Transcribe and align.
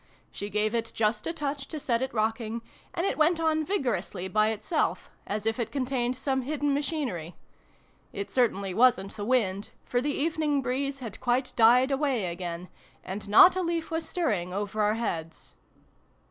She 0.31 0.49
gave 0.49 0.73
it 0.73 0.91
just 0.95 1.27
a 1.27 1.31
touch 1.31 1.67
to 1.67 1.79
set 1.79 2.01
it 2.01 2.11
rocking, 2.11 2.63
and 2.91 3.05
it 3.05 3.19
went 3.19 3.39
on 3.39 3.63
vigorously 3.63 4.27
by 4.27 4.47
itself, 4.49 5.11
as 5.27 5.45
if 5.45 5.59
it 5.59 5.71
contained 5.71 6.17
some 6.17 6.41
hidden 6.41 6.73
machinery. 6.73 7.35
It 8.11 8.31
certainly 8.31 8.73
wasn't 8.73 9.15
the 9.15 9.23
wind, 9.23 9.69
for 9.85 10.01
the 10.01 10.09
evening 10.09 10.63
breeze 10.63 11.01
had 11.01 11.19
quite 11.21 11.53
died 11.55 11.91
away 11.91 12.25
again, 12.25 12.69
and 13.03 13.29
not 13.29 13.55
a 13.55 13.61
leaf 13.61 13.91
was 13.91 14.09
stirring 14.09 14.51
over 14.51 14.81
our 14.81 14.95
heads. 14.95 15.53